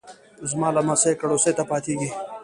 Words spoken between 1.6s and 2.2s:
پاتیږي